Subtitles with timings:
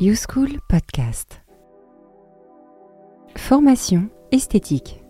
[0.00, 1.40] YouSchool Podcast.
[3.36, 5.02] Formation esthétique.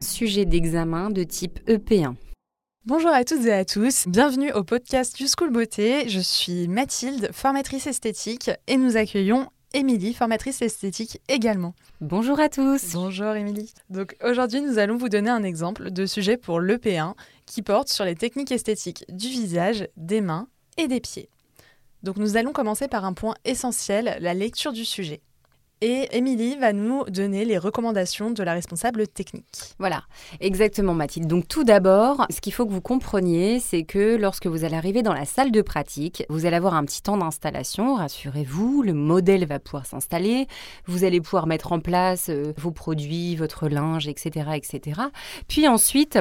[0.00, 2.14] Sujet d'examen de type E EP1.
[2.86, 6.08] Bonjour à toutes et à tous, bienvenue au podcast YouSchool Beauté.
[6.08, 11.74] Je suis Mathilde, formatrice esthétique, et nous accueillons Émilie, formatrice esthétique également.
[12.00, 12.94] Bonjour à tous.
[12.94, 13.74] Bonjour Émilie.
[13.90, 17.12] Donc aujourd'hui, nous allons vous donner un exemple de sujet pour l'EP1
[17.44, 20.48] qui porte sur les techniques esthétiques du visage, des mains
[20.78, 21.28] et des pieds.
[22.02, 25.20] Donc nous allons commencer par un point essentiel, la lecture du sujet.
[25.80, 29.74] Et Émilie va nous donner les recommandations de la responsable technique.
[29.78, 30.02] Voilà,
[30.40, 31.28] exactement Mathilde.
[31.28, 35.02] Donc tout d'abord, ce qu'il faut que vous compreniez, c'est que lorsque vous allez arriver
[35.02, 39.46] dans la salle de pratique, vous allez avoir un petit temps d'installation, rassurez-vous, le modèle
[39.46, 40.48] va pouvoir s'installer,
[40.86, 44.50] vous allez pouvoir mettre en place euh, vos produits, votre linge, etc.
[44.56, 45.00] etc.
[45.46, 46.18] Puis ensuite,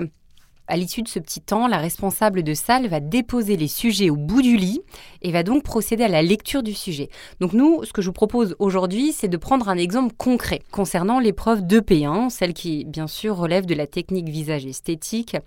[0.67, 4.15] à l'issue de ce petit temps, la responsable de salle va déposer les sujets au
[4.15, 4.81] bout du lit
[5.21, 7.09] et va donc procéder à la lecture du sujet.
[7.39, 11.19] Donc nous, ce que je vous propose aujourd'hui, c'est de prendre un exemple concret concernant
[11.19, 15.37] l'épreuve 2P1, celle qui bien sûr relève de la technique visage esthétique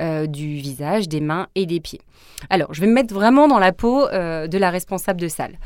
[0.00, 2.00] euh, du visage, des mains et des pieds.
[2.48, 5.58] Alors, je vais me mettre vraiment dans la peau euh, de la responsable de salle.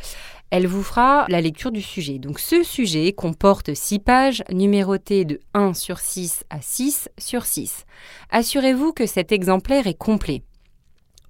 [0.50, 2.18] Elle vous fera la lecture du sujet.
[2.18, 7.86] Donc ce sujet comporte 6 pages numérotées de 1 sur 6 à 6 sur 6.
[8.30, 10.42] Assurez-vous que cet exemplaire est complet.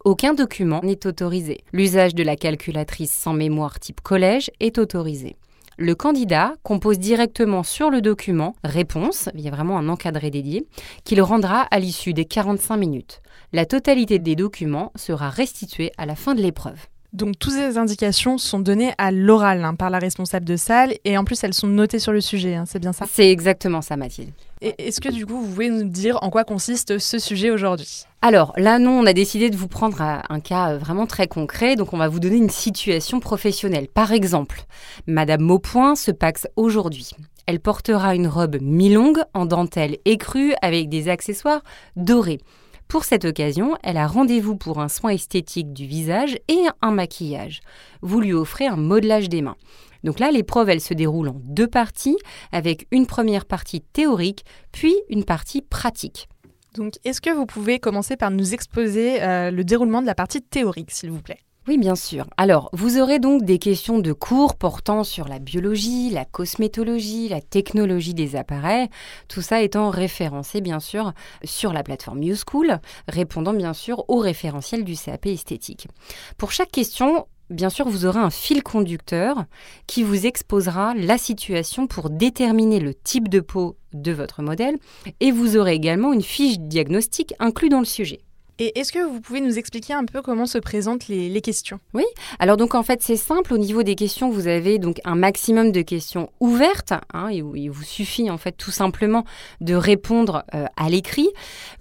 [0.04, 1.64] Aucun document n'est autorisé.
[1.72, 5.36] L'usage de la calculatrice sans mémoire type collège est autorisé.
[5.78, 10.68] Le candidat compose directement sur le document réponse, il y a vraiment un encadré dédié,
[11.02, 13.22] qu'il rendra à l'issue des 45 minutes.
[13.52, 16.86] La totalité des documents sera restituée à la fin de l'épreuve.
[17.14, 21.16] Donc toutes ces indications sont données à l'oral hein, par la responsable de salle et
[21.16, 23.06] en plus elles sont notées sur le sujet, hein, c'est bien ça?
[23.08, 24.32] C'est exactement ça Mathilde.
[24.60, 28.02] Et est-ce que du coup vous pouvez nous dire en quoi consiste ce sujet aujourd'hui?
[28.20, 31.76] Alors là non, on a décidé de vous prendre un cas euh, vraiment très concret,
[31.76, 33.86] donc on va vous donner une situation professionnelle.
[33.86, 34.64] Par exemple,
[35.06, 37.12] Madame Maupoint se paxe aujourd'hui.
[37.46, 41.62] Elle portera une robe mi-longue en dentelle écrue avec des accessoires
[41.94, 42.40] dorés.
[42.88, 47.60] Pour cette occasion, elle a rendez-vous pour un soin esthétique du visage et un maquillage.
[48.02, 49.56] Vous lui offrez un modelage des mains.
[50.04, 52.18] Donc là, l'épreuve, elle se déroule en deux parties,
[52.52, 56.28] avec une première partie théorique, puis une partie pratique.
[56.74, 60.42] Donc, est-ce que vous pouvez commencer par nous exposer euh, le déroulement de la partie
[60.42, 61.38] théorique, s'il vous plaît?
[61.66, 62.26] Oui, bien sûr.
[62.36, 67.40] Alors, vous aurez donc des questions de cours portant sur la biologie, la cosmétologie, la
[67.40, 68.88] technologie des appareils,
[69.28, 74.84] tout ça étant référencé bien sûr sur la plateforme YouSchool, répondant bien sûr au référentiel
[74.84, 75.88] du CAP esthétique.
[76.36, 79.44] Pour chaque question, bien sûr, vous aurez un fil conducteur
[79.86, 84.76] qui vous exposera la situation pour déterminer le type de peau de votre modèle
[85.20, 88.23] et vous aurez également une fiche diagnostique inclue dans le sujet.
[88.58, 91.80] Et est-ce que vous pouvez nous expliquer un peu comment se présentent les, questions?
[91.92, 92.04] Oui,
[92.38, 95.72] alors donc en fait c'est simple, au niveau des questions vous avez donc un maximum
[95.72, 99.24] de questions ouvertes, hein, il vous suffit en fait tout simplement
[99.60, 101.28] de répondre euh, à l'écrit.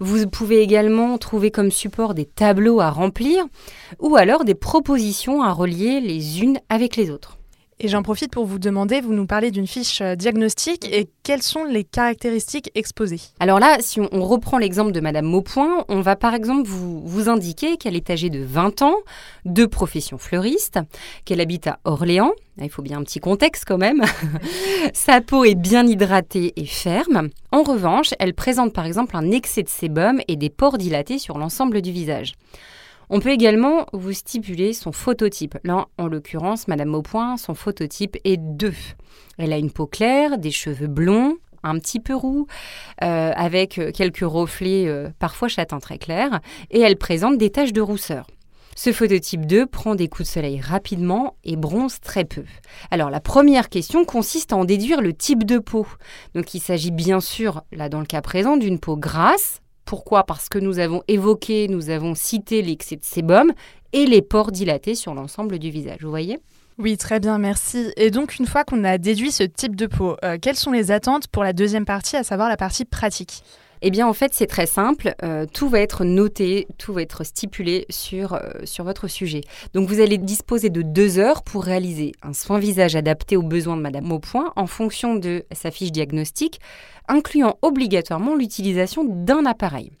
[0.00, 3.44] Vous pouvez également trouver comme support des tableaux à remplir
[4.00, 7.38] ou alors des propositions à relier les unes avec les autres.
[7.80, 11.42] Et j'en profite pour vous demander, vous nous parlez d'une fiche euh, diagnostique et quelles
[11.42, 13.20] sont les caractéristiques exposées?
[13.40, 17.28] Alors là, si on reprend l'exemple de Madame Maupoint, on va par exemple vous, vous
[17.28, 18.96] indiquer qu'elle est âgée de 20 ans,
[19.44, 20.78] de profession fleuriste,
[21.24, 24.04] qu'elle habite à Orléans, il faut bien un petit contexte quand même.
[24.94, 27.30] Sa peau est bien hydratée et ferme.
[27.50, 31.38] En revanche, elle présente par exemple un excès de sébum et des pores dilatés sur
[31.38, 32.34] l'ensemble du visage.
[33.10, 35.56] On peut également vous stipuler son phototype.
[35.64, 38.72] Là, en l'occurrence, Madame Maupoint, son phototype est 2.
[39.38, 42.46] Elle a une peau claire, des cheveux blonds, un petit peu roux,
[43.02, 47.80] euh, avec quelques reflets euh, parfois châtain très clairs, et elle présente des taches de
[47.80, 48.26] rousseur.
[48.76, 52.42] Ce phototype 2 prend des coups de soleil rapidement et bronze très peu.
[52.90, 55.86] Alors la première question consiste à en déduire le type de peau.
[56.34, 59.60] Donc il s'agit bien sûr, là dans le cas présent, d'une peau grasse,
[59.94, 63.52] pourquoi Parce que nous avons évoqué, nous avons cité l'excès de sébum
[63.92, 65.98] et les pores dilatés sur l'ensemble du visage.
[66.02, 66.40] Vous voyez?
[66.78, 67.92] Oui, très bien, merci.
[67.96, 70.90] Et donc, une fois qu'on a déduit ce type de peau, euh, quelles sont les
[70.90, 73.44] attentes pour la deuxième partie, à savoir la partie pratique?
[73.86, 75.14] Eh bien, en fait, c'est très simple.
[75.22, 79.42] Euh, tout va être noté, tout va être stipulé sur, euh, sur votre sujet.
[79.74, 83.76] Donc, vous allez disposer de deux heures pour réaliser un soin visage adapté aux besoins
[83.76, 86.60] de Madame Maupoint en fonction de sa fiche diagnostique,
[87.08, 89.92] incluant obligatoirement l'utilisation d'un appareil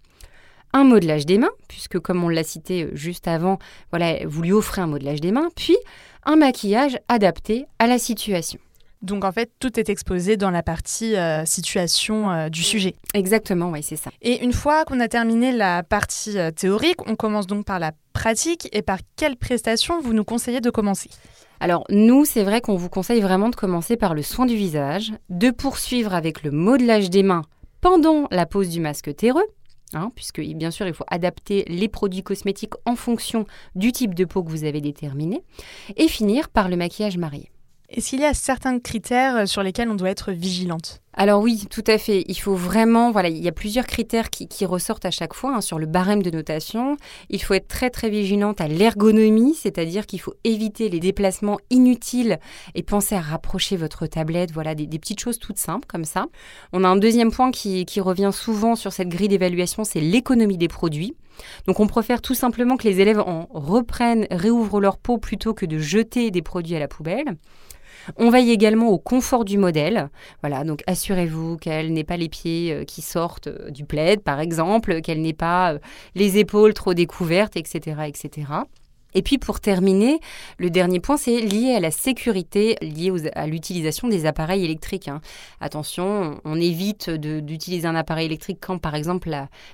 [0.72, 3.58] un modelage des mains, puisque comme on l'a cité euh, juste avant,
[3.92, 5.76] vous lui offrez un modelage des mains, puis
[6.24, 8.58] un maquillage adapté à la situation.
[9.04, 12.96] Donc en fait, tout est exposé dans la partie euh, situation euh, du sujet.
[13.12, 14.10] Exactement, oui, c'est ça.
[14.22, 18.68] Et une fois qu'on a terminé la partie théorique, on commence donc par la pratique.
[18.72, 21.10] Et par quelle prestation vous nous conseillez de commencer?
[21.60, 25.12] Alors nous, c'est vrai qu'on vous conseille vraiment de commencer par le soin du visage,
[25.30, 27.42] de poursuivre avec le modelage des mains
[27.80, 29.46] pendant la pose du masque terreux,
[29.92, 34.24] hein, puisque bien sûr il faut adapter les produits cosmétiques en fonction du type de
[34.24, 35.42] peau que vous avez déterminé,
[35.96, 37.50] et finir par le maquillage marié.
[37.96, 41.00] Est-ce qu'il y a certains critères sur lesquels on doit être vigilante?
[41.12, 42.24] Alors oui, tout à fait.
[42.26, 45.60] Il faut vraiment, voilà, il y a plusieurs critères qui, ressortent à chaque fois hein,
[45.60, 46.96] sur le barème de notation.
[47.30, 52.40] Il faut être très très vigilante à l'ergonomie, c'est-à-dire qu'il faut éviter les déplacements inutiles
[52.74, 56.26] et penser à rapprocher votre tablette, voilà, des, petites choses toutes simples comme ça.
[56.72, 60.58] On a un deuxième point qui, qui revient souvent sur cette grille d'évaluation, c'est l'économie
[60.58, 61.14] des produits.
[61.68, 65.64] Donc on préfère tout simplement que les élèves en reprennent, réouvrent leur peau plutôt que
[65.64, 67.36] de jeter des produits à la poubelle.
[68.16, 70.10] On veille également au confort du modèle.
[70.42, 74.40] Voilà, donc assurez-vous qu'elle n'ait pas les pieds euh, qui sortent euh, du plaid, par
[74.40, 75.78] exemple, qu'elle n'ait pas euh,
[76.14, 78.46] les épaules trop découvertes, etc., etc.
[79.16, 80.18] Et puis pour terminer,
[80.58, 85.06] le dernier point, c'est lié à la sécurité, lié à l'utilisation des appareils électriques.
[85.06, 85.20] Hein.
[85.60, 89.30] Attention, on évite d'utiliser un appareil électrique quand, par exemple,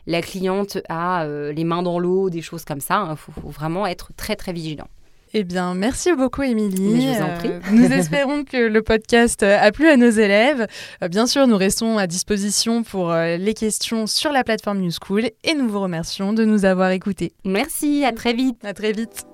[0.07, 3.09] la, cliente a les mains dans l'eau, des choses comme ça.
[3.11, 4.89] Il faut, vraiment être très très vigilant.
[5.33, 7.03] Eh bien, merci beaucoup, Émilie.
[7.03, 7.51] je vous en prie.
[7.51, 10.67] Euh, nous espérons que le podcast a plu à nos élèves.
[11.03, 14.91] Euh, bien sûr, nous restons à disposition pour euh, les questions sur la plateforme New
[14.91, 17.33] School et nous vous remercions de nous avoir écoutés.
[17.45, 18.59] Merci, à très vite.
[18.65, 19.25] À très vite.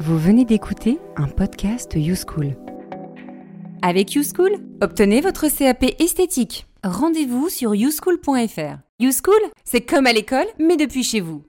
[0.00, 2.56] Vous venez d'écouter un podcast YouSchool.
[3.82, 6.66] Avec YouSchool, obtenez votre CAP esthétique.
[6.82, 8.78] Rendez-vous sur youschool.fr.
[8.98, 11.44] YouSchool, c'est comme à l'école, mais depuis chez vous.